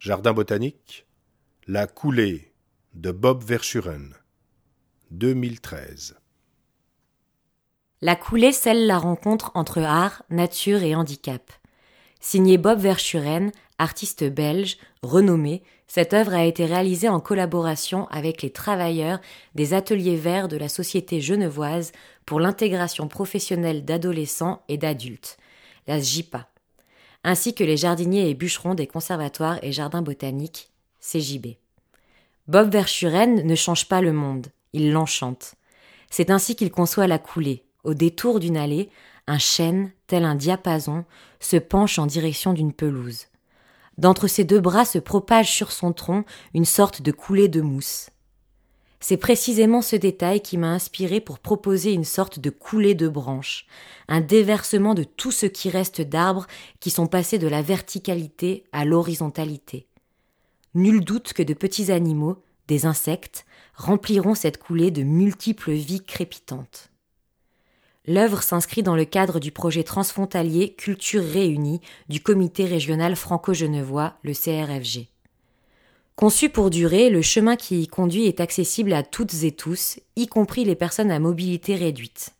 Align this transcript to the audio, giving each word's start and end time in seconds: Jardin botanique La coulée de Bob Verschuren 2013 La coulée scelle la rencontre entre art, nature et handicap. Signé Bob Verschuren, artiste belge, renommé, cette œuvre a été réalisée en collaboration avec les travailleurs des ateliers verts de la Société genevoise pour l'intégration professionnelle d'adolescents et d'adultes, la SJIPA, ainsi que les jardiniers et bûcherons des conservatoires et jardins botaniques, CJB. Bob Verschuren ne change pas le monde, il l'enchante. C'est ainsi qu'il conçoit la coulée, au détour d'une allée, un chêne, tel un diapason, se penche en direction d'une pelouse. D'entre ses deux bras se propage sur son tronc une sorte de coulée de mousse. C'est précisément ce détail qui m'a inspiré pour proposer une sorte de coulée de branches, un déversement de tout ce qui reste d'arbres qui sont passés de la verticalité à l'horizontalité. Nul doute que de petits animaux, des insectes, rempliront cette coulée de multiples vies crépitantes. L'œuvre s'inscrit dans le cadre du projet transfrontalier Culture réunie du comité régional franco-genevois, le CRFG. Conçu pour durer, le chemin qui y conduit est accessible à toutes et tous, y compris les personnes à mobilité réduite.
Jardin 0.00 0.32
botanique 0.32 1.04
La 1.66 1.86
coulée 1.86 2.54
de 2.94 3.12
Bob 3.12 3.44
Verschuren 3.44 4.14
2013 5.10 6.16
La 8.00 8.16
coulée 8.16 8.52
scelle 8.52 8.86
la 8.86 8.96
rencontre 8.96 9.50
entre 9.52 9.82
art, 9.82 10.22
nature 10.30 10.82
et 10.82 10.94
handicap. 10.94 11.52
Signé 12.18 12.56
Bob 12.56 12.78
Verschuren, 12.78 13.52
artiste 13.76 14.24
belge, 14.24 14.78
renommé, 15.02 15.62
cette 15.86 16.14
œuvre 16.14 16.32
a 16.32 16.46
été 16.46 16.64
réalisée 16.64 17.10
en 17.10 17.20
collaboration 17.20 18.08
avec 18.08 18.40
les 18.40 18.50
travailleurs 18.54 19.20
des 19.54 19.74
ateliers 19.74 20.16
verts 20.16 20.48
de 20.48 20.56
la 20.56 20.70
Société 20.70 21.20
genevoise 21.20 21.92
pour 22.24 22.40
l'intégration 22.40 23.06
professionnelle 23.06 23.84
d'adolescents 23.84 24.62
et 24.68 24.78
d'adultes, 24.78 25.36
la 25.86 26.00
SJIPA, 26.00 26.48
ainsi 27.24 27.54
que 27.54 27.64
les 27.64 27.76
jardiniers 27.76 28.28
et 28.30 28.34
bûcherons 28.34 28.74
des 28.74 28.86
conservatoires 28.86 29.58
et 29.62 29.72
jardins 29.72 30.02
botaniques, 30.02 30.70
CJB. 31.00 31.56
Bob 32.48 32.72
Verschuren 32.72 33.46
ne 33.46 33.54
change 33.54 33.88
pas 33.88 34.00
le 34.00 34.12
monde, 34.12 34.48
il 34.72 34.92
l'enchante. 34.92 35.54
C'est 36.10 36.30
ainsi 36.30 36.56
qu'il 36.56 36.70
conçoit 36.70 37.06
la 37.06 37.18
coulée, 37.18 37.64
au 37.84 37.94
détour 37.94 38.40
d'une 38.40 38.56
allée, 38.56 38.90
un 39.26 39.38
chêne, 39.38 39.92
tel 40.06 40.24
un 40.24 40.34
diapason, 40.34 41.04
se 41.38 41.56
penche 41.56 41.98
en 41.98 42.06
direction 42.06 42.52
d'une 42.52 42.72
pelouse. 42.72 43.26
D'entre 43.98 44.26
ses 44.26 44.44
deux 44.44 44.60
bras 44.60 44.84
se 44.84 44.98
propage 44.98 45.52
sur 45.52 45.72
son 45.72 45.92
tronc 45.92 46.24
une 46.54 46.64
sorte 46.64 47.02
de 47.02 47.12
coulée 47.12 47.48
de 47.48 47.60
mousse. 47.60 48.10
C'est 49.02 49.16
précisément 49.16 49.80
ce 49.80 49.96
détail 49.96 50.42
qui 50.42 50.58
m'a 50.58 50.72
inspiré 50.72 51.20
pour 51.20 51.38
proposer 51.38 51.92
une 51.92 52.04
sorte 52.04 52.38
de 52.38 52.50
coulée 52.50 52.94
de 52.94 53.08
branches, 53.08 53.66
un 54.08 54.20
déversement 54.20 54.94
de 54.94 55.04
tout 55.04 55.32
ce 55.32 55.46
qui 55.46 55.70
reste 55.70 56.02
d'arbres 56.02 56.46
qui 56.80 56.90
sont 56.90 57.06
passés 57.06 57.38
de 57.38 57.48
la 57.48 57.62
verticalité 57.62 58.64
à 58.72 58.84
l'horizontalité. 58.84 59.86
Nul 60.74 61.02
doute 61.02 61.32
que 61.32 61.42
de 61.42 61.54
petits 61.54 61.90
animaux, 61.90 62.42
des 62.68 62.84
insectes, 62.84 63.46
rempliront 63.74 64.34
cette 64.34 64.58
coulée 64.58 64.90
de 64.90 65.02
multiples 65.02 65.72
vies 65.72 66.04
crépitantes. 66.04 66.90
L'œuvre 68.06 68.42
s'inscrit 68.42 68.82
dans 68.82 68.96
le 68.96 69.04
cadre 69.04 69.40
du 69.40 69.50
projet 69.50 69.82
transfrontalier 69.82 70.74
Culture 70.74 71.24
réunie 71.24 71.80
du 72.08 72.20
comité 72.20 72.66
régional 72.66 73.16
franco-genevois, 73.16 74.14
le 74.22 74.32
CRFG. 74.32 75.08
Conçu 76.20 76.50
pour 76.50 76.68
durer, 76.68 77.08
le 77.08 77.22
chemin 77.22 77.56
qui 77.56 77.80
y 77.80 77.86
conduit 77.86 78.26
est 78.26 78.40
accessible 78.40 78.92
à 78.92 79.02
toutes 79.02 79.42
et 79.42 79.52
tous, 79.52 80.00
y 80.16 80.26
compris 80.26 80.66
les 80.66 80.74
personnes 80.74 81.10
à 81.10 81.18
mobilité 81.18 81.76
réduite. 81.76 82.34